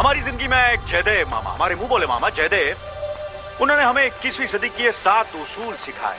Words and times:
हमारी 0.00 0.20
ज़िंदगी 0.20 0.46
में 0.48 0.56
एक 0.58 0.84
जयदेव 0.88 1.28
मामा 1.30 1.50
हमारे 1.50 1.74
मुँह 1.76 1.88
बोले 1.88 2.06
मामा 2.06 2.28
जयदेव। 2.36 3.62
उन्होंने 3.62 3.82
हमें 3.82 4.04
इक्कीसवीं 4.04 4.46
सदी 4.48 4.68
के 4.72 4.92
सात 4.96 5.34
उसूल 5.36 5.74
सिखाए। 5.76 6.18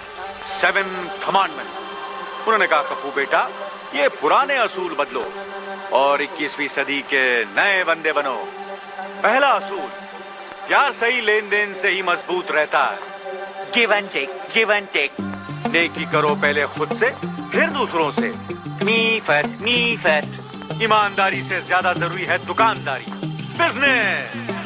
सेवन 0.61 0.89
कमांडमेंट 1.23 1.69
उन्होंने 2.45 2.67
कहा 2.67 2.81
कप्पू 2.89 3.11
बेटा 3.11 3.41
ये 3.95 4.07
पुराने 4.21 4.57
असूल 4.57 4.93
बदलो 4.99 5.23
और 5.97 6.21
इक्कीसवीं 6.21 6.67
सदी 6.75 6.99
के 7.09 7.23
नए 7.55 7.83
बंदे 7.83 8.11
बनो। 8.13 8.35
पहला 9.23 9.49
असूल 9.51 9.89
प्यार 10.67 10.93
सही 11.01 11.21
लेन 11.21 11.49
देन 11.49 11.73
से 11.81 11.89
ही 11.89 12.01
मज़बूत 12.11 12.51
रहता 12.51 12.83
है। 12.85 12.97
एंड 13.75 14.09
टेक 14.09 14.37
गिव 14.53 14.73
टेक 14.93 15.19
नेकी 15.73 16.05
करो 16.11 16.35
पहले 16.37 16.65
खुद 16.77 16.93
से 16.99 17.09
फिर 17.51 17.69
दूसरों 17.79 18.11
से। 18.11 18.29
मी 18.85 18.99
फ़र्स्ट 19.27 19.61
मी 19.61 19.79
फ़र्स्ट 20.03 20.81
ईमानदारी 20.83 21.41
से 21.49 21.61
ज़्यादा 21.61 21.93
ज़रूरी 21.93 22.25
है 22.25 22.37
दुकानदारी। 22.45 23.20
business. 23.57 24.60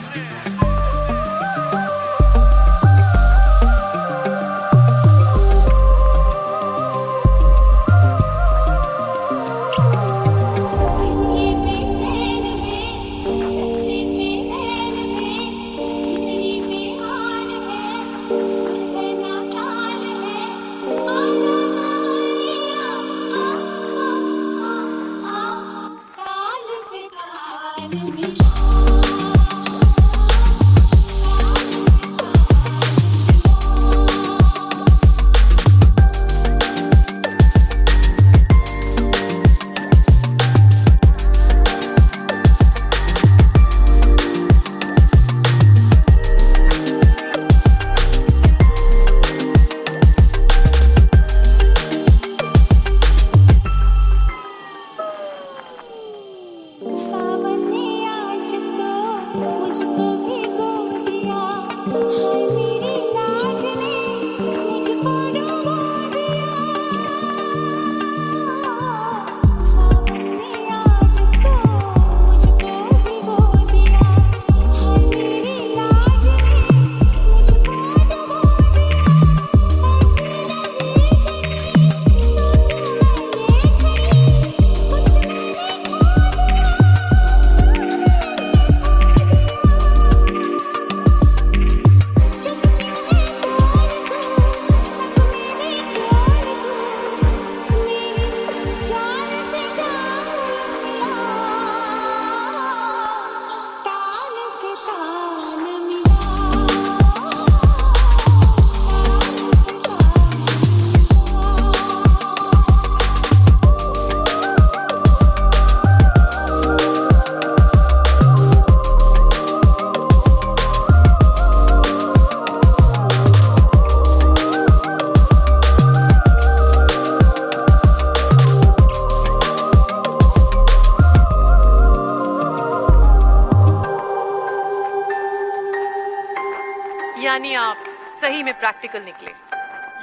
सही 138.35 138.43
में 138.43 138.57
प्रैक्टिकल 138.59 139.01
निकले। 139.01 139.31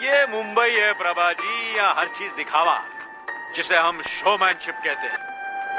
ये 0.03 0.26
मुंबई 0.26 0.70
है 0.70 0.93
प्रभा 0.98 1.32
जी 1.41 1.78
या 1.78 1.88
हर 1.98 2.06
चीज़ 2.19 2.31
दिखावा 2.37 2.76
जिसे 3.56 3.76
हम 3.76 4.00
शोमैनशिप 4.03 4.76
कहते 4.84 5.06
हैं। 5.06 5.19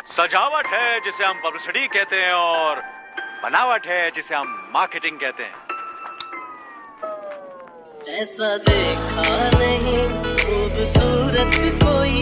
सजावट 0.07 0.67
है 0.73 0.99
जिसे 0.99 1.23
हम 1.25 1.39
पब्लिसिटी 1.45 1.87
कहते 1.87 2.19
हैं 2.21 2.33
और 2.33 2.81
बनावट 3.43 3.87
है 3.87 4.11
जिसे 4.11 4.35
हम 4.35 4.47
मार्केटिंग 4.73 5.17
कहते 5.19 5.43
हैं। 5.43 5.55
ऐसा 8.19 8.49
देखा 8.69 9.33
नहीं 9.57 10.03
खूबसूरत 10.37 11.57
कोई 11.83 12.21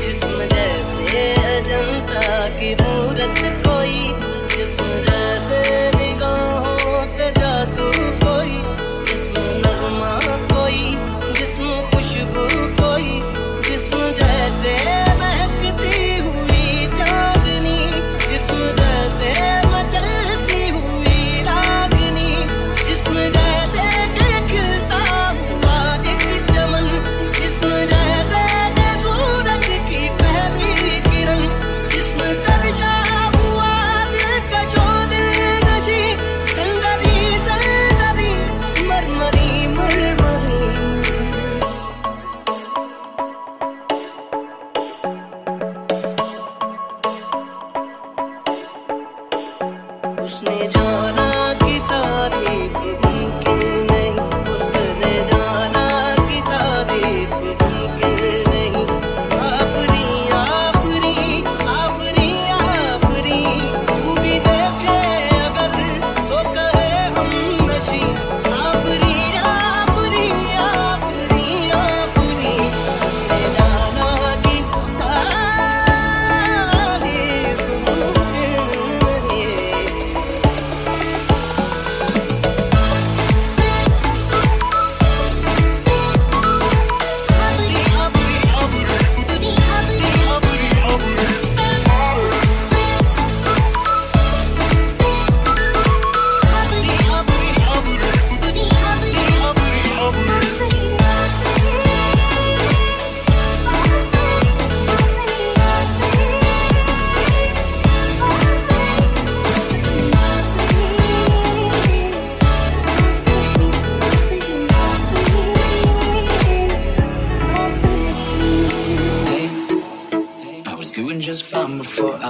जिसम 0.00 0.36
जैसे 0.52 1.24
अजंता 1.48 2.28
की 2.58 2.74
मूरत 2.82 3.59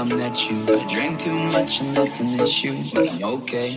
I 0.01 0.05
met 0.05 0.51
you. 0.51 0.57
I 0.65 0.91
drank 0.91 1.19
too 1.19 1.35
much 1.53 1.83
and 1.83 1.95
that's 1.95 2.21
an 2.21 2.41
issue, 2.41 2.75
but 2.95 3.07
I'm 3.13 3.23
okay. 3.23 3.73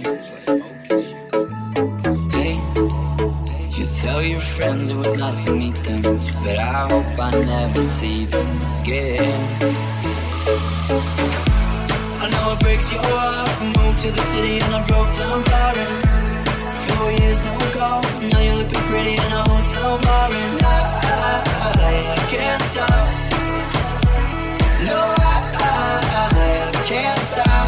Hey, 2.31 2.55
you 3.75 3.85
tell 3.85 4.21
your 4.23 4.39
friends 4.39 4.89
it 4.89 4.95
was 4.95 5.13
nice 5.15 5.43
to 5.43 5.51
meet 5.51 5.75
them, 5.83 6.01
but 6.45 6.57
I 6.59 6.87
hope 6.87 7.19
I 7.19 7.31
never 7.43 7.81
see 7.81 8.23
them 8.23 8.47
again. 8.79 9.43
I 12.23 12.29
know 12.31 12.53
it 12.53 12.59
breaks 12.61 12.89
your 12.93 13.01
heart. 13.03 13.49
Moved 13.75 13.99
to 14.03 14.11
the 14.11 14.21
city 14.21 14.59
and 14.63 14.75
I 14.75 14.87
broke 14.87 15.13
down 15.17 15.43
crying. 15.43 16.03
Four 16.87 17.11
years 17.19 17.43
no 17.43 17.57
call, 17.75 18.01
now 18.31 18.39
you're 18.39 18.55
looking 18.55 18.83
pretty 18.87 19.15
in 19.15 19.31
a 19.39 19.43
hotel 19.49 19.99
bar, 19.99 20.31
and 20.31 20.63
I, 20.63 20.79
I, 21.83 22.15
I 22.15 22.31
can't 22.31 22.63
stop. 22.63 23.09
No, 24.87 25.22
can't 26.85 27.19
stop. 27.19 27.67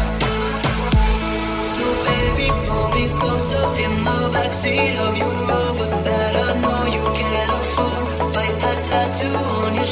So 1.72 1.84
baby, 2.04 2.48
pull 2.66 2.88
me 2.96 3.08
closer 3.18 3.64
in 3.84 3.92
the 4.04 4.18
backseat 4.34 4.96
of 5.06 5.16
your 5.16 5.34
Rover 5.48 5.88
that 6.08 6.32
I 6.46 6.60
know 6.60 6.80
you 6.96 7.04
can't 7.20 7.50
afford. 7.60 8.34
Bite 8.34 8.58
that 8.60 8.78
tattoo 8.84 9.36
on 9.64 9.74
your 9.74 9.85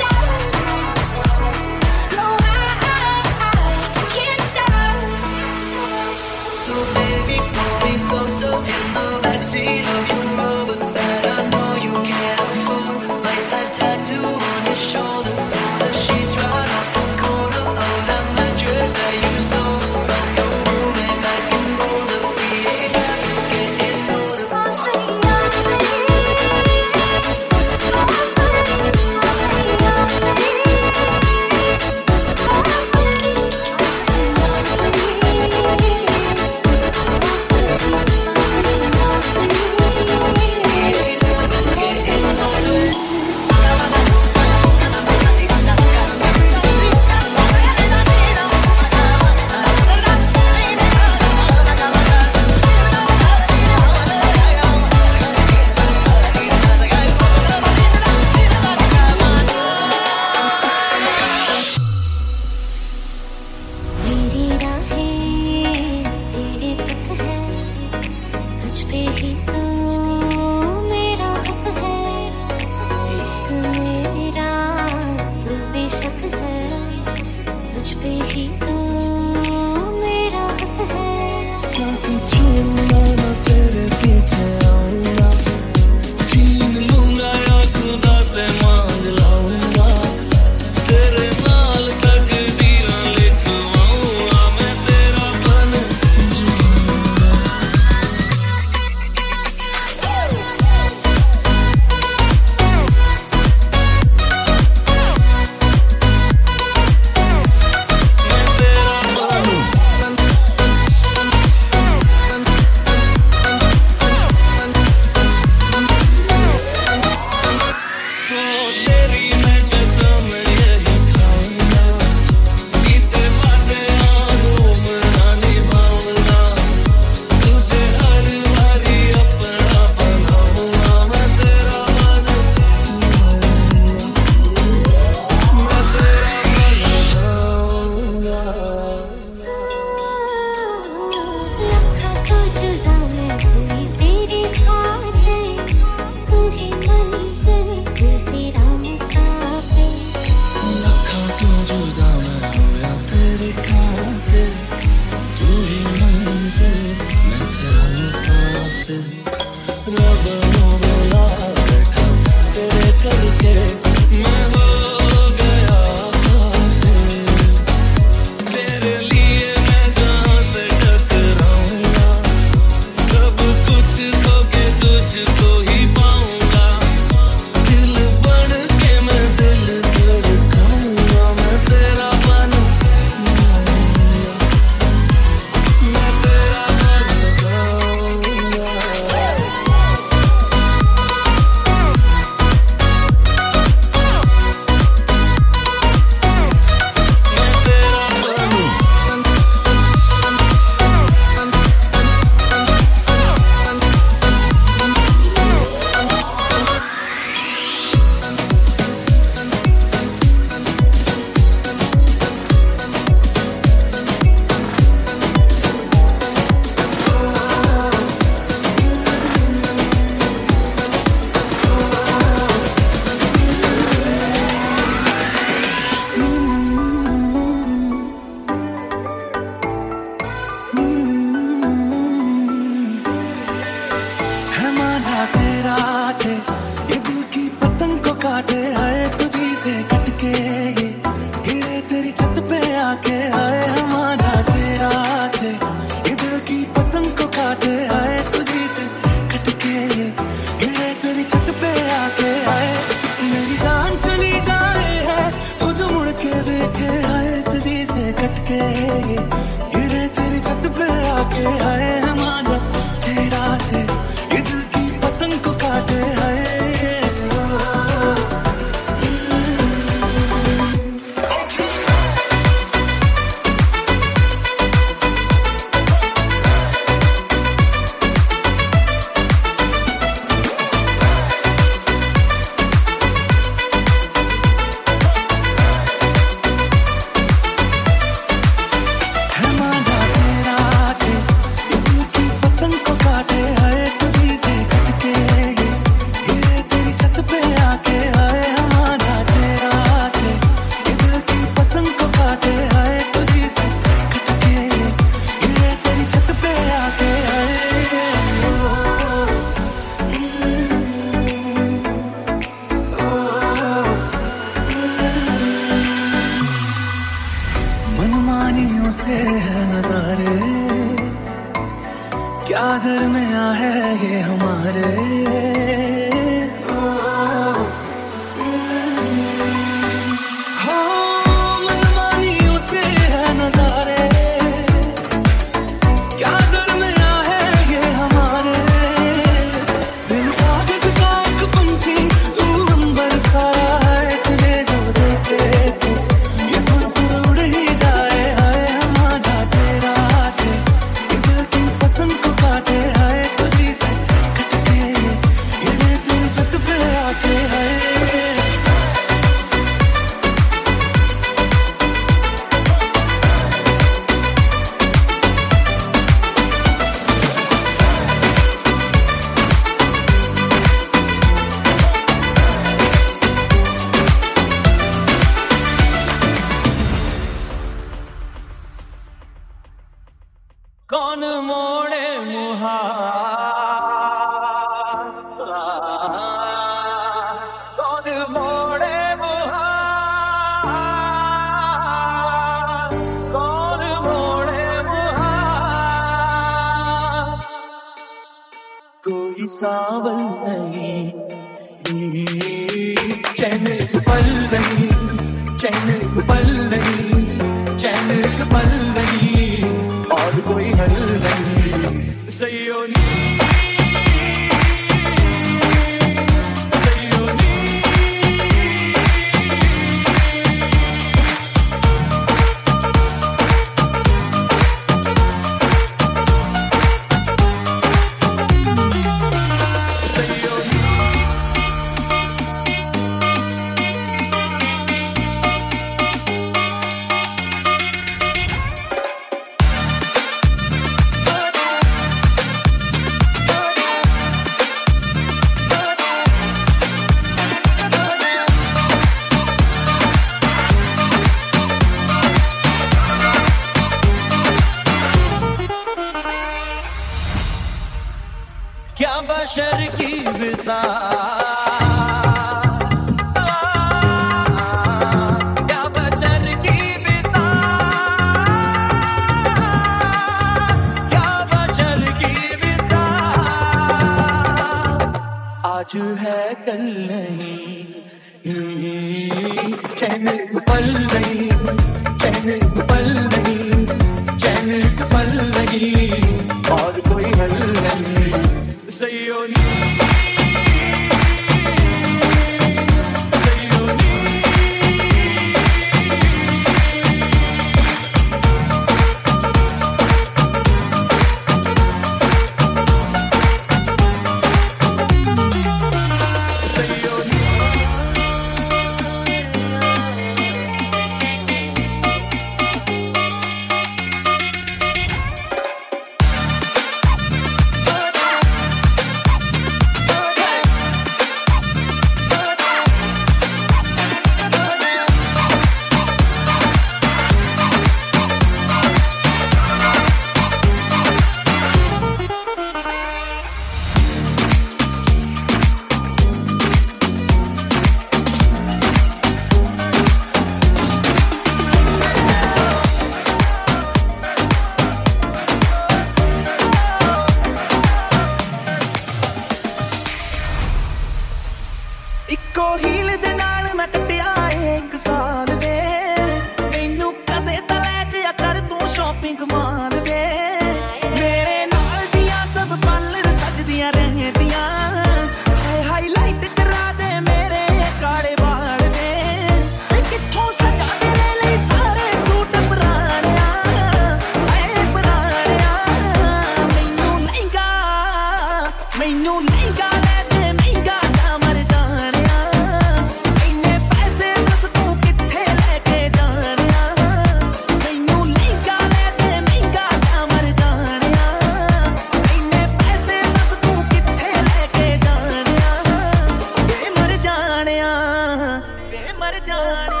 जाने 599.45 600.00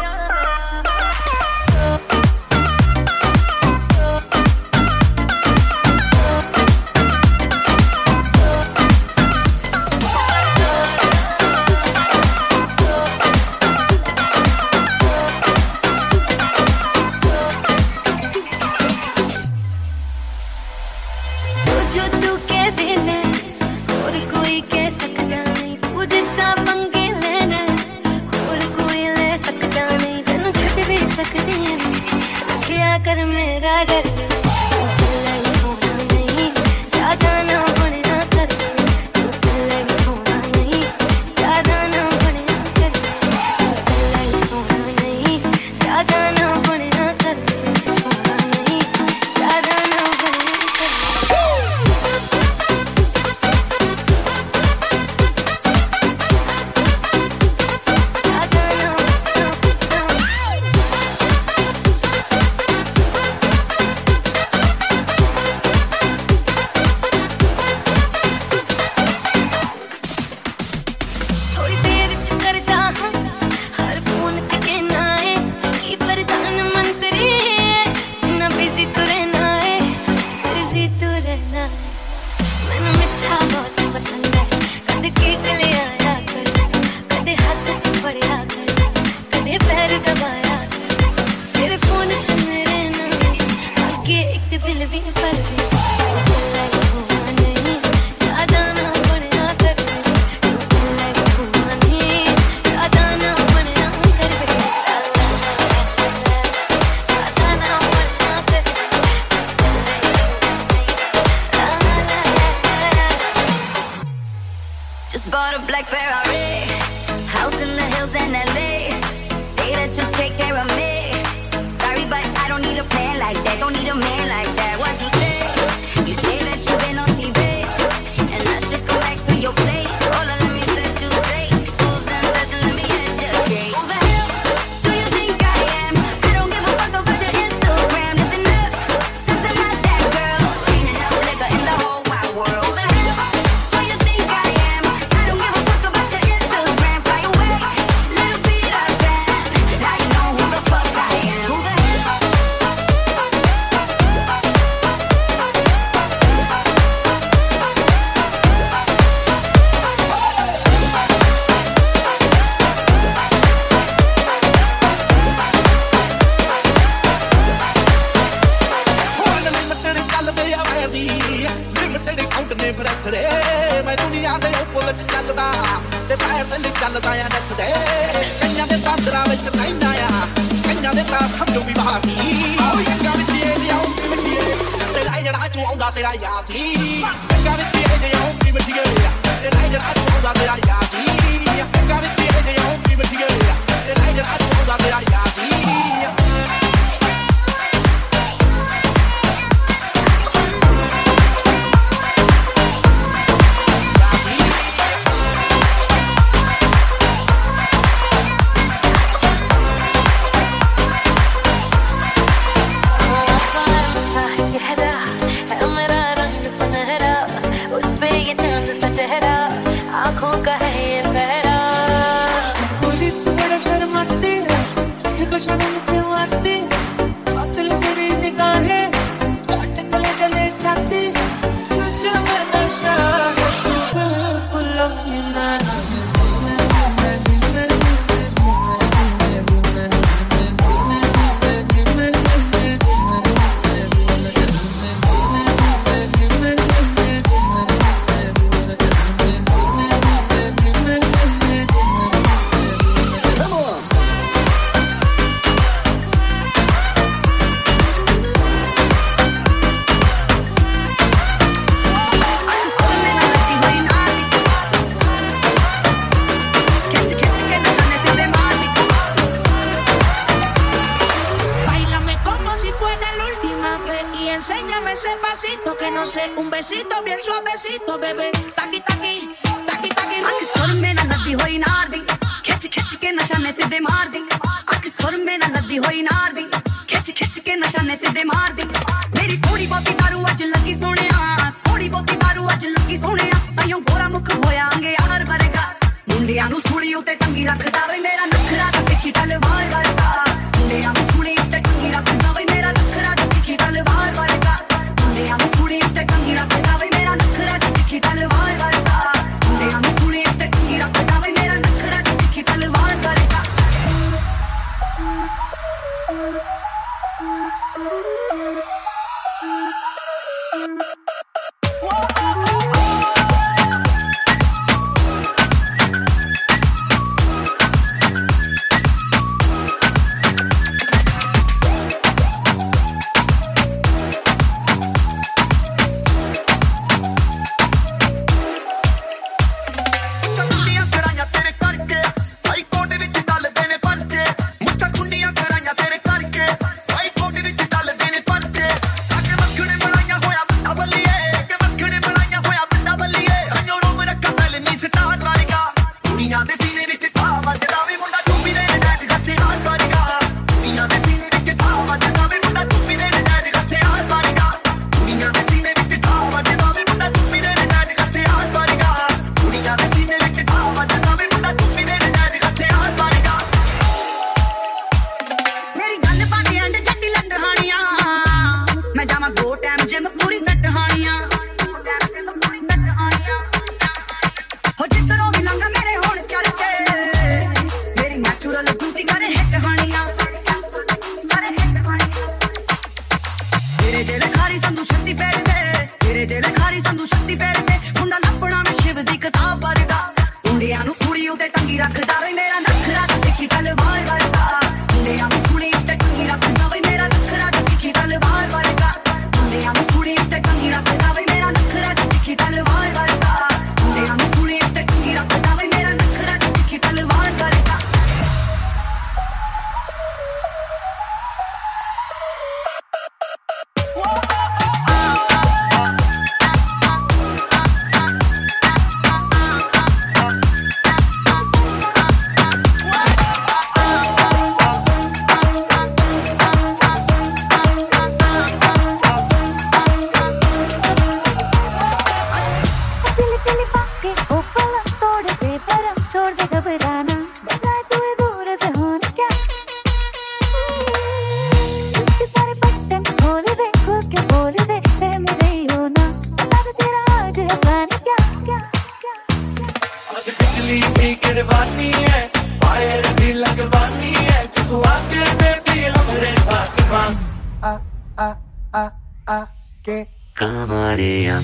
María. 470.47 471.39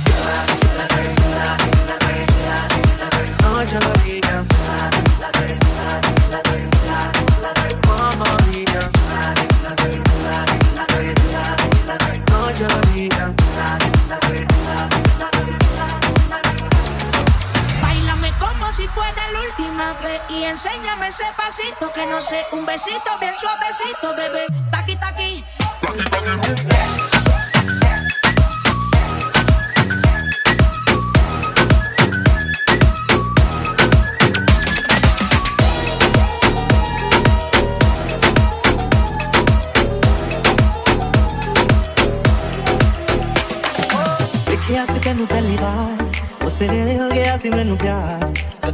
Oye 3.55 3.79
y 20.29 20.43
enséñame 20.43 21.07
ese 21.07 21.23
pasito 21.35 21.91
que 21.93 22.05
no 22.05 22.19
sé, 22.21 22.45
un 22.51 22.65
besito 22.65 23.17
bien 23.19 23.33
suavecito, 23.39 24.15
bebé. 24.15 24.45
Taqui 24.71 24.95
taqui, 24.97 25.43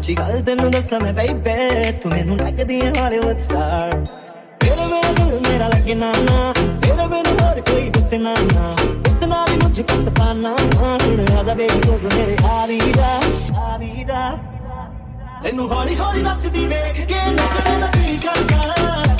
ਸੱਚੀ 0.04 0.14
ਗੱਲ 0.16 0.42
ਤੈਨੂੰ 0.42 0.70
ਦੱਸਾਂ 0.72 1.00
ਮੈਂ 1.00 1.12
ਬੇਬੇ 1.14 1.92
ਤੂੰ 2.02 2.12
ਮੈਨੂੰ 2.12 2.36
ਲੱਗਦੀ 2.38 2.80
ਹੈ 2.82 2.92
ਹਾਲੀਵੁੱਡ 2.98 3.40
ਸਟਾਰ 3.40 3.92
ਤੇਰੇ 4.60 4.86
ਬਿਨ 4.86 5.14
ਦਿਲ 5.20 5.40
ਮੇਰਾ 5.42 5.68
ਲੱਗੇ 5.68 5.94
ਨਾ 5.96 6.12
ਨਾ 6.22 6.54
ਤੇਰੇ 6.82 7.06
ਬਿਨ 7.08 7.28
ਹੋਰ 7.40 7.62
ਕੋਈ 7.62 7.90
ਦੱਸੇ 7.90 8.18
ਨਾ 8.18 8.34
ਨਾ 8.56 8.70
ਉਤਨਾ 9.10 9.46
ਵੀ 9.46 9.58
ਮੁਝ 9.58 9.82
ਕੋ 9.82 10.04
ਸਪਾਨਾ 10.04 10.34
ਨਾ, 10.42 10.56
ਹੁਣ 10.78 11.38
ਆ 11.38 11.44
ਜਾ 11.44 11.54
ਬੇਬੀ 11.54 11.80
ਕੋਸ 11.88 12.06
ਮੇਰੇ 12.16 12.36
ਆ 12.50 12.66
ਵੀ 12.66 12.80
ਜਾ 12.96 13.20
ਆ 13.62 13.78
ਵੀ 13.78 14.04
ਜਾ। 14.04 14.30
ਤੈਨੂੰ 15.44 15.70
ਹੌਲੀ 15.72 15.96
ਹੌਲੀ 15.96 16.22
ਨੱਚਦੀ 16.22 16.66
ਵੇਖ 16.68 17.06
ਕੇ 17.08 17.22
ਨੱਚਣੇ 17.32 17.78
ਦਾ 17.80 17.90
ਜੀ 17.98 18.18
ਕਰਦਾ 18.18 19.13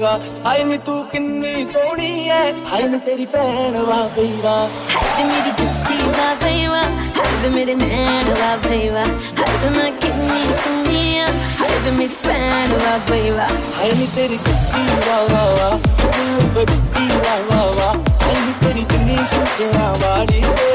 ਵਾ 0.00 0.18
ਹਾਏ 0.46 0.64
ਨੀ 0.64 0.76
ਤੂੰ 0.78 1.04
ਕਿੰਨੀ 1.04 1.64
ਸੋਹਣੀ 1.64 2.28
ਐ 2.28 2.52
ਹਾਏ 2.72 2.88
ਨੀ 2.88 2.98
ਤੇਰੀ 2.98 3.26
ਭੈਣ 3.26 3.76
ਵਾ 3.78 3.96
ਬਈ 4.16 4.40
ਵਾ 4.44 4.54
ਹਾਏ 4.94 5.24
ਮੇਰੀ 5.24 5.50
ਜੁੱਤੀ 5.50 6.08
ਵਾ 6.08 6.34
ਬਈ 6.42 6.66
ਵਾ 6.66 6.82
ਹਾਏ 7.18 7.48
ਮੇਰੇ 7.48 7.74
ਨੈਣ 7.74 8.30
ਵਾ 8.30 8.56
ਬਈ 8.68 8.88
ਵਾ 8.88 9.04
ਹਾਏ 9.38 9.70
ਮੈਂ 9.76 9.90
ਕਿੰਨੀ 9.92 10.44
ਸੋਹਣੀ 10.64 11.18
ਐ 11.18 11.26
ਹਾਏ 11.60 11.90
ਮੇਰੀ 11.90 12.14
ਭੈਣ 12.24 12.72
ਵਾ 12.74 12.96
ਬਈ 13.10 13.30
ਵਾ 13.30 13.48
ਹਾਏ 13.78 13.92
ਨੀ 13.92 14.08
ਤੇਰੀ 14.16 14.36
ਜੁੱਤੀ 14.36 14.86
ਵਾ 15.08 15.20
ਵਾ 15.22 15.44
ਵਾ 15.50 15.68
ਹਾਏ 15.68 16.24
ਨੀ 16.24 16.48
ਤੇਰੀ 16.54 16.74
ਜੁੱਤੀ 16.74 17.08
ਵਾ 17.08 17.36
ਵਾ 17.50 17.70
ਵਾ 17.70 17.92
ਹਾਏ 18.22 18.34
ਨੀ 18.46 18.54
ਤੇਰੀ 18.60 18.80
ਜੁੱਤੀ 18.80 19.64
ਵਾ 19.64 19.92
ਵਾ 20.02 20.16
ਵਾ 20.16 20.69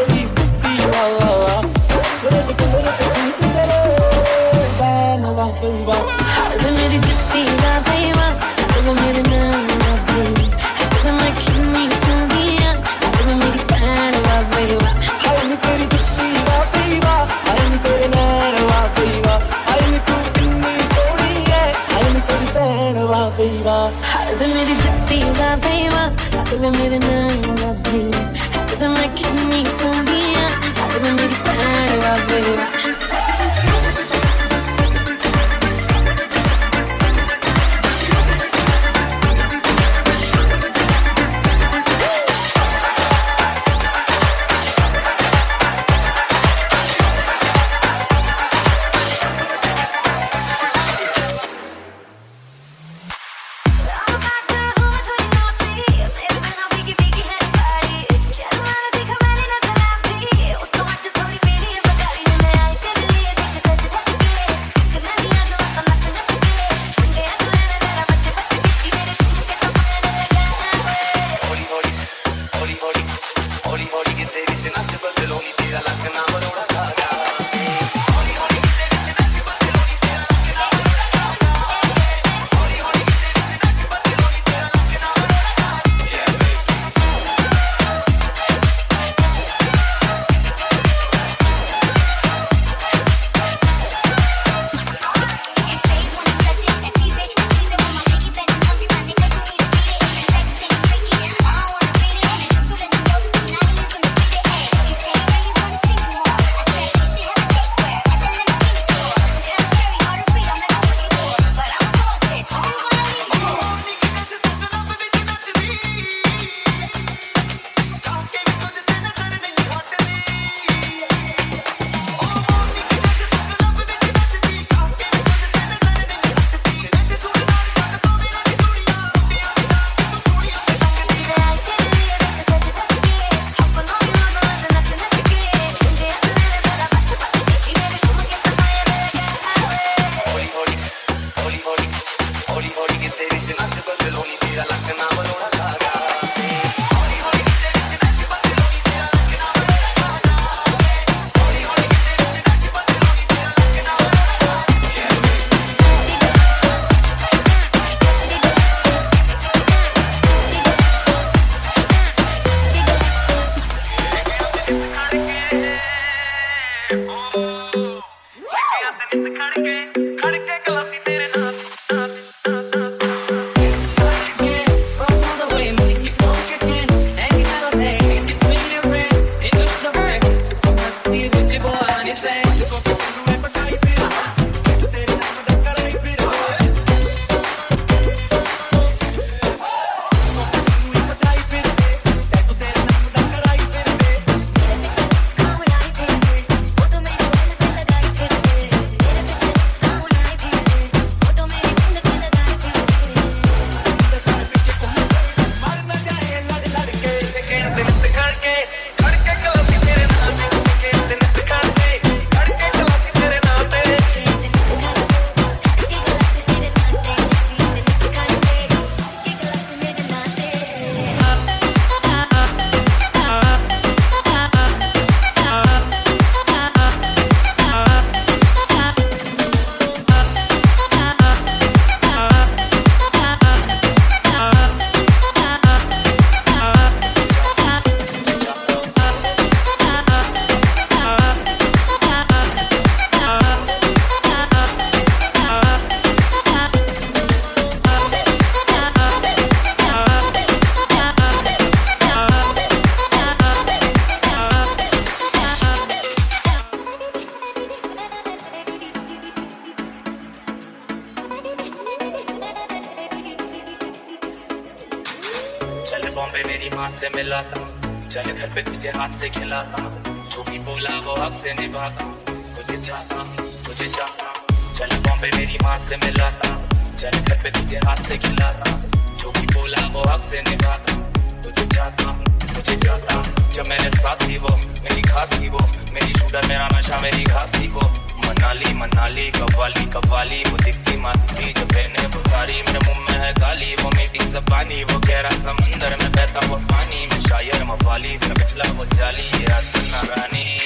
जब 283.55 283.67
मैंने 283.67 283.89
साथ 283.89 284.27
दी 284.27 284.37
वो, 284.37 284.49
मेरी 284.83 285.01
खास 285.01 285.31
थी 285.31 285.49
वो। 285.49 285.59
मेरी 285.93 286.13
शूटर 286.13 286.47
मेरा 286.47 286.67
नशा, 286.67 286.97
मेरी 286.97 287.23
खास 287.23 287.53
थी 287.53 287.67
वो। 287.67 287.81
मनाली 288.25 288.73
मनाली, 288.73 289.31
कव्वाली 289.31 289.85
कव्वाली, 289.85 290.43
वो 290.43 290.57
दिखती 290.57 290.97
माथी 290.97 291.53
जो 291.53 291.65
पहने 291.65 292.07
वो 292.07 292.19
सारी 292.29 292.53
मेरे 292.53 292.79
मुँह 292.79 292.99
में 292.99 293.25
है 293.25 293.33
गाली, 293.33 293.75
वो 293.75 293.89
मीठी 293.89 294.25
जबानी 294.25 294.83
वो 294.83 294.99
गहरा 294.99 295.29
समंदर 295.29 295.97
में 296.01 296.11
बहता 296.11 296.39
वो 296.47 296.57
पानी 296.57 297.07
में 297.07 297.21
शायर 297.21 297.63
मवाली 297.63 298.09
मेरा 298.09 298.33
पिछला 298.33 298.71
वो 298.71 298.85
जाली, 298.85 299.23
ये 299.23 299.45
रास्ता 299.45 300.01
रानी 300.01 300.59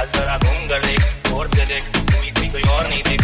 आज 0.00 0.12
जरा 0.12 0.38
घूम 0.38 0.68
कर 0.68 0.80
देख, 0.86 1.32
और 1.32 1.48
से 1.48 1.64
देख 1.64 1.84
तू 1.84 2.42
थी 2.42 2.48
कोई 2.48 2.62
और 2.62 2.88
नहीं 2.88 3.02
देख। 3.02 3.22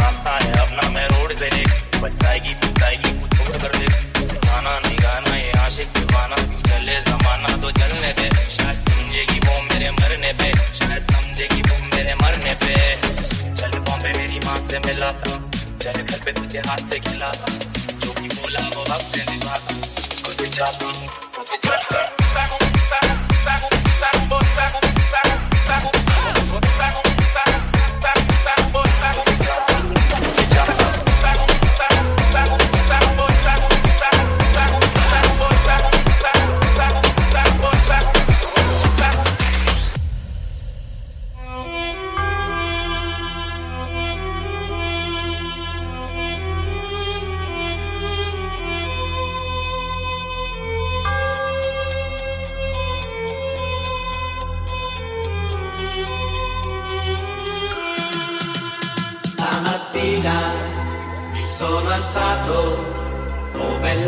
रास्ता 0.00 0.38
है 0.44 0.52
अपना, 0.52 0.88
मैं 0.88 1.08
रोड 1.08 1.32
से 1.32 1.50
देख। 1.50 2.00
कुछ 2.00 2.12
छोड़ 2.12 3.25
कर 3.48 3.76
देख 3.78 3.94
गाना 4.46 4.78
नहीं 4.84 4.96
गाना 5.02 5.36
ये 5.36 5.50
आशिक 5.64 5.88
दीवाना 5.96 6.36
चले 6.68 6.98
जमाना 7.08 7.56
तो 7.62 7.70
चलने 7.78 8.12
दे 8.20 8.28
शायद 8.56 8.78
समझेगी 8.86 9.38
वो 9.46 9.54
मेरे 9.68 9.90
मरने 10.00 10.32
पे 10.40 10.50
शायद 10.80 11.02
समझेगी 11.12 11.62
वो 11.68 11.76
मेरे 11.94 12.14
मरने 12.22 12.54
पे 12.64 12.74
चल 13.54 13.78
बॉम्बे 13.78 14.12
मेरी 14.18 14.38
माँ 14.46 14.58
से 14.68 14.78
मिलाता 14.86 15.30
हूँ 15.30 15.50
चल 15.82 16.02
घर 16.02 16.18
पे 16.24 16.32
तुझे 16.40 16.58
हाथ 16.68 16.86
से 16.90 16.98
खिलाता 17.08 17.52
हूँ 17.52 17.98
जो 18.04 18.12
भी 18.20 18.28
बोला 18.36 18.68
वो 18.76 18.84
हक 18.92 19.02
से 19.12 19.24
निभाता 19.30 19.74
हूँ 19.74 19.82
तुझे 20.24 20.46
चाहता 20.58 20.86
हूँ 20.86 21.08
तुझे 21.36 21.58
चाहता 21.68 22.04
हूँ 22.04 22.30
सागो 22.34 22.58
सागो 22.90 23.10
सागो 23.46 23.68
सागो 24.00 24.40
सागो 24.56 24.80
सागो 25.66 25.92
सागो 26.22 26.60
सागो 26.78 27.05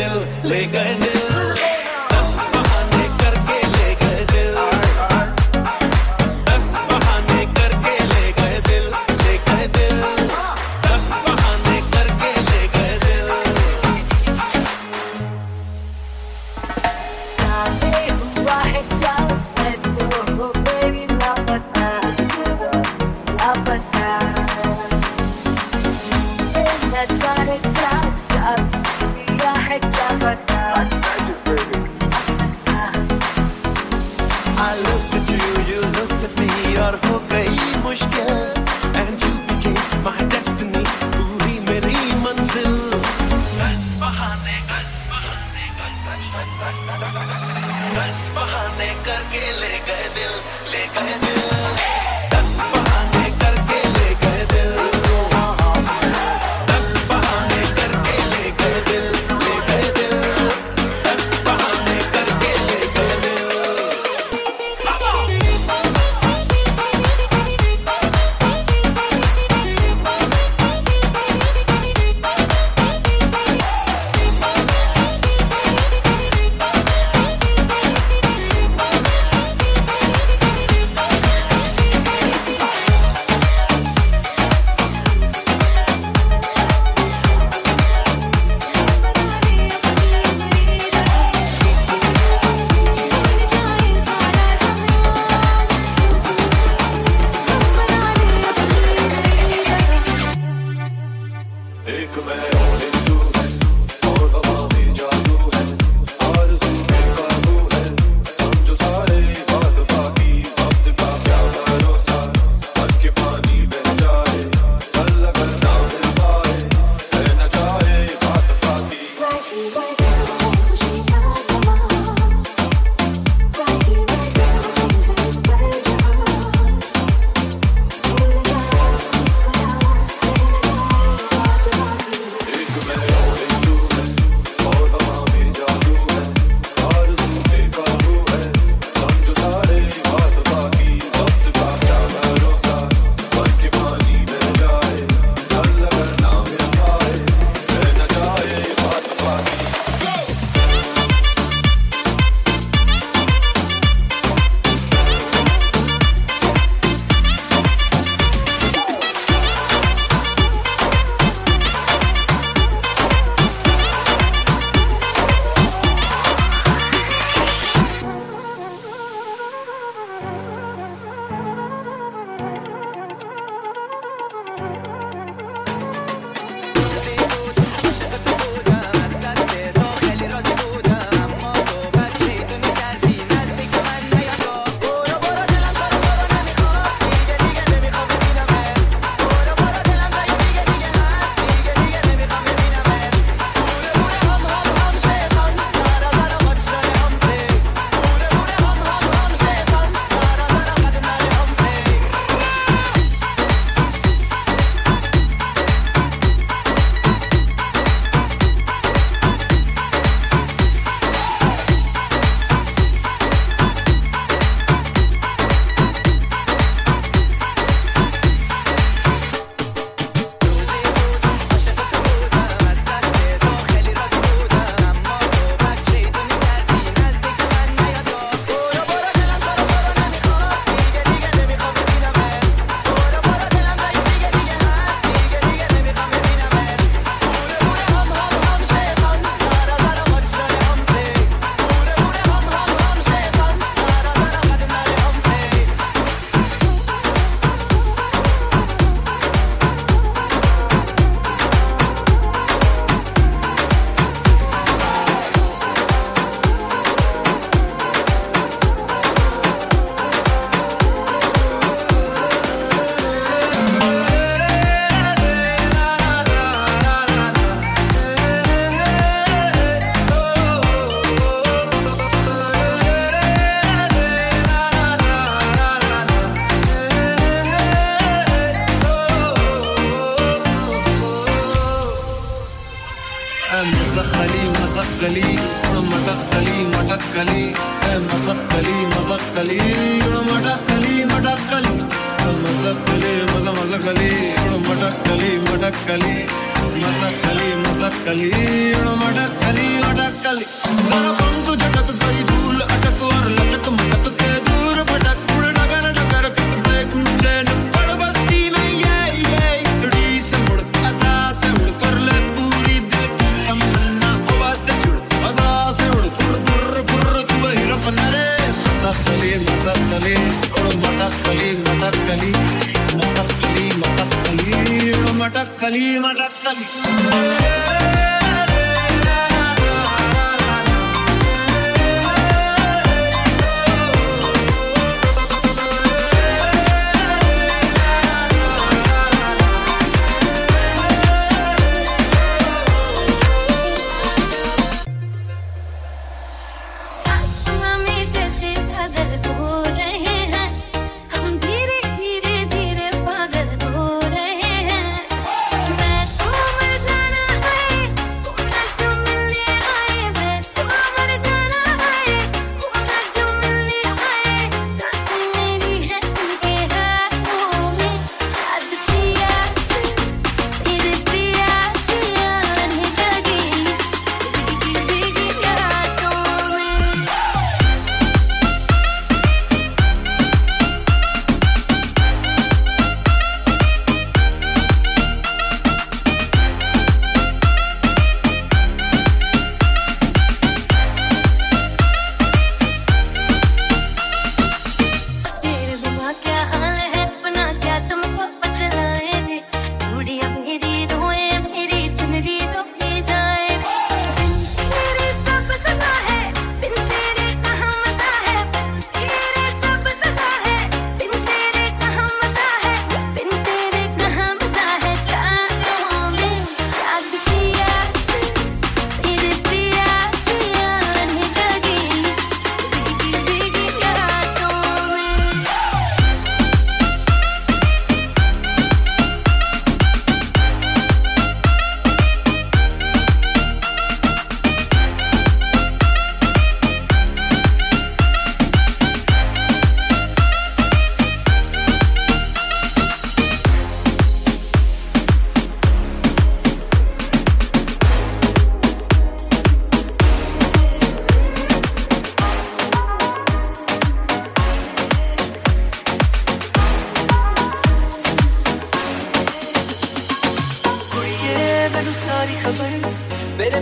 दिल 0.00 0.50
ले 0.50 0.64
गए 0.76 0.94
दिल 1.04 1.29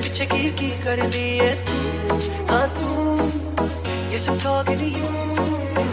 पीछे 0.10 0.26
की 0.26 0.50
की 0.58 0.70
कर 0.84 1.00
दी 1.06 1.28
है 1.38 1.50
तू। 1.66 1.74
हाँ 2.50 2.68
तू, 2.76 2.90
ये 4.12 4.20
सब 4.20 4.40
ठोगनी 4.42 4.90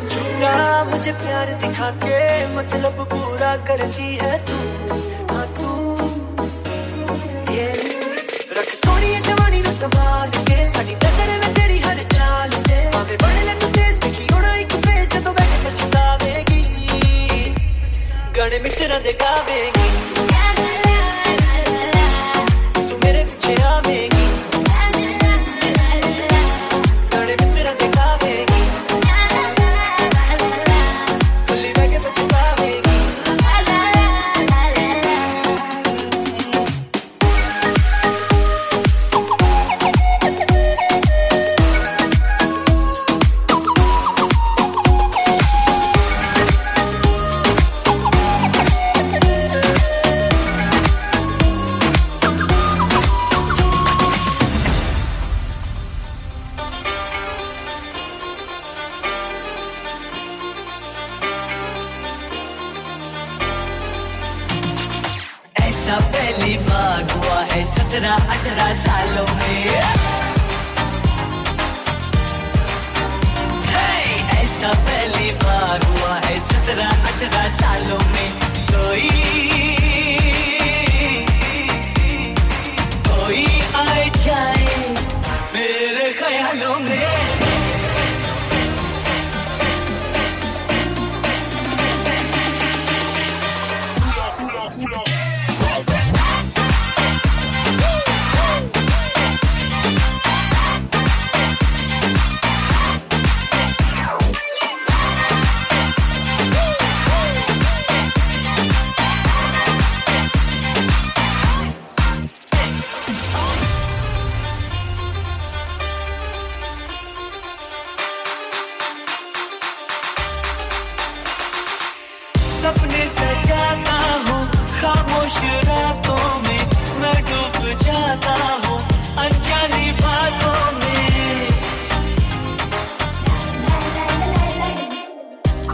झूठा 0.09 0.85
मुझे 0.91 1.13
प्यार 1.21 1.53
दिखा 1.61 1.91
के 2.01 2.21
मतलब 2.55 3.03
पूरा 3.13 3.53
कर 3.69 3.85
दी 3.97 4.15
है 4.23 4.39
तू। 4.47 4.57
हाँ 5.33 5.47
तू, 5.59 5.69
ये। 7.53 7.69
रख 8.59 8.73
सोनी 8.81 9.13
जवानी 9.29 9.61
न 9.61 9.75
संभाल 9.83 10.31
के, 10.39 10.57
साडी 10.71 10.95
नज़र 10.95 11.37
में 11.41 11.53
तेरी 11.55 11.79
हर 11.81 12.03
चाल 12.15 12.51
ते 12.69 12.81
बढ़ 13.23 13.39
ले 13.45 13.55
तू 13.61 13.69
तेज 13.77 14.05
विखी 14.05 14.33
होना 14.33 14.55
एक 14.55 14.73
फ़ेज़ 14.87 15.19
तो 15.19 15.33
बैठ 15.33 15.53
पछतावेगी 15.67 16.65
गण 18.39 18.63
मित्र 18.65 18.99
दे 19.01 19.13
गावेगी। 19.25 19.96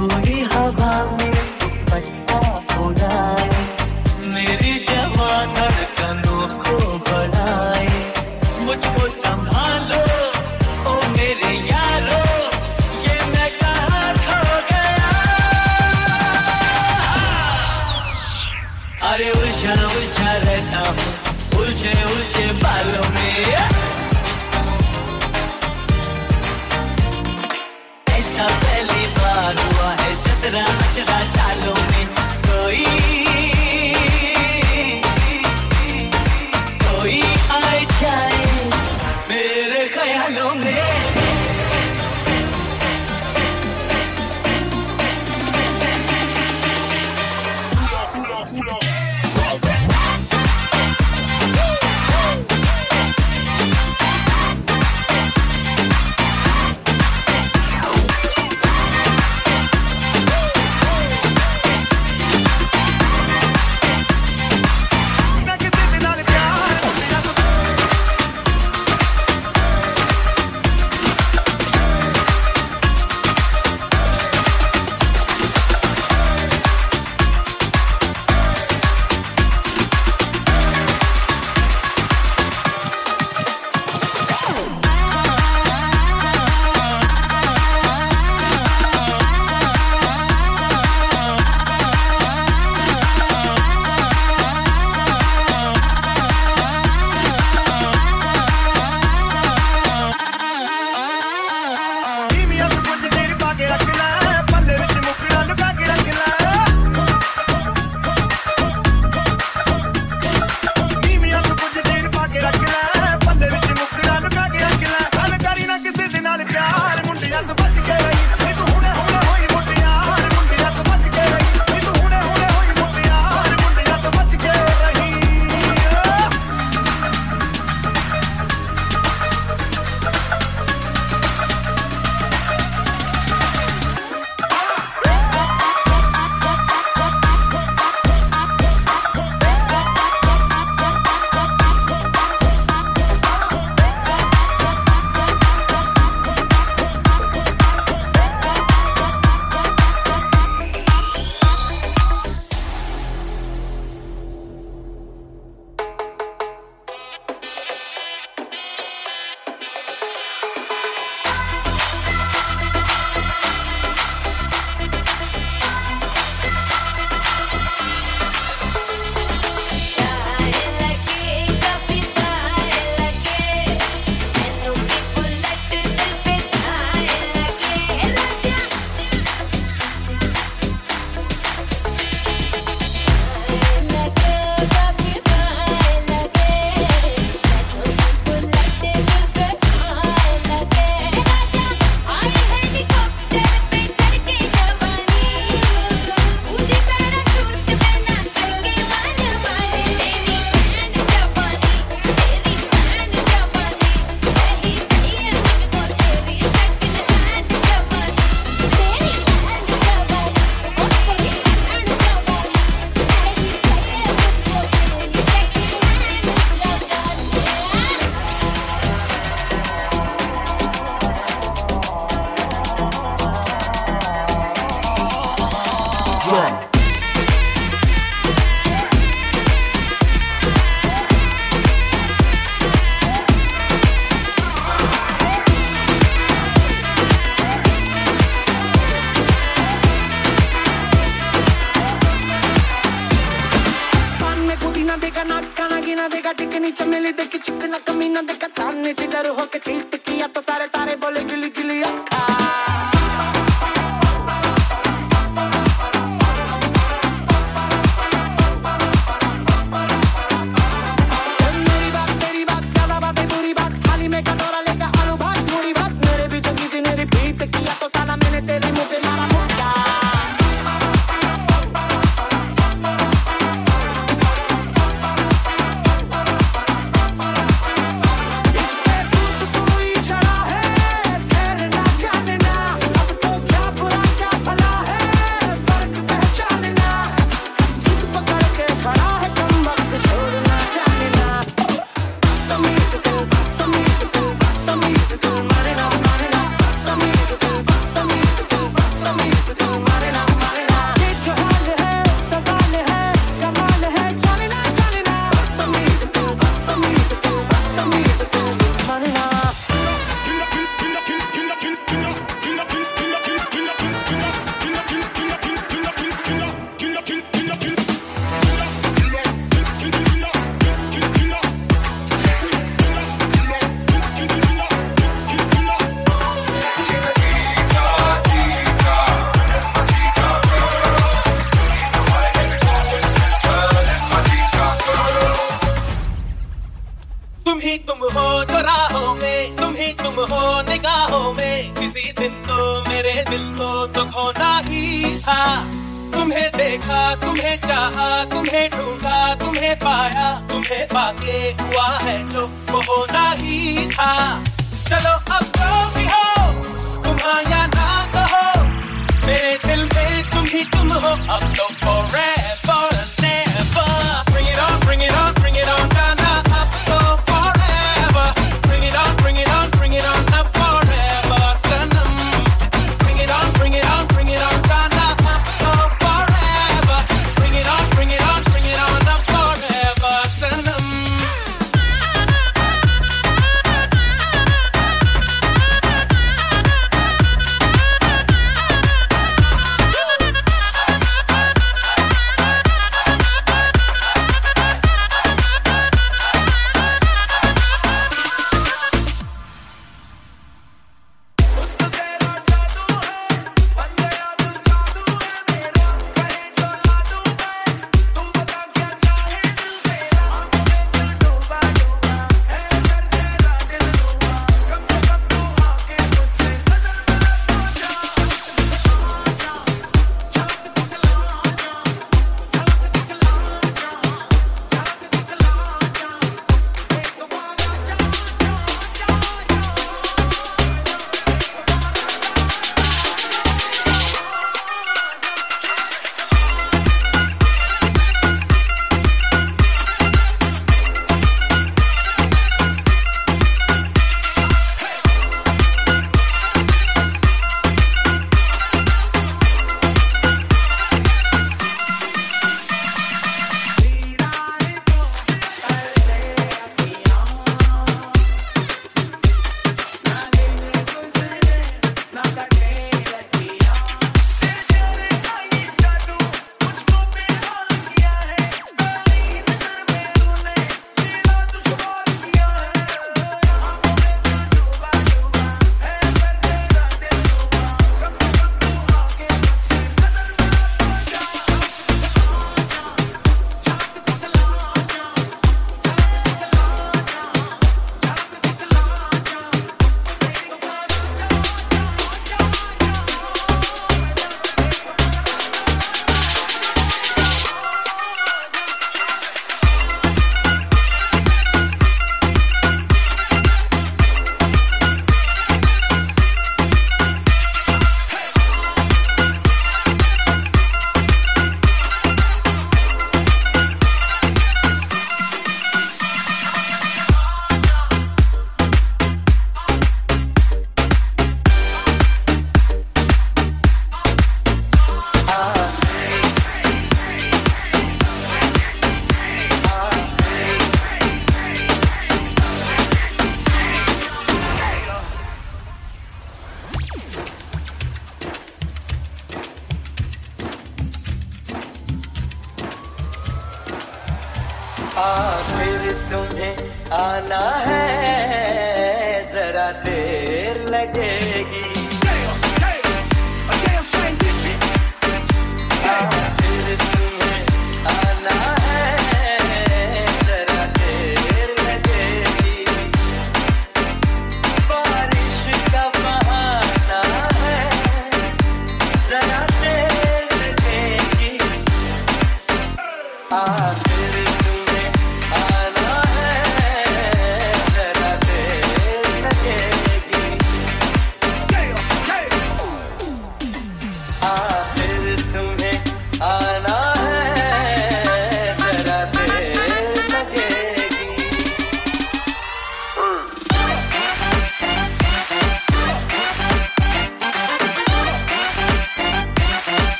कोई 0.00 0.40
हवा 0.52 0.92
में 1.16 1.32
पत्ता 1.90 2.39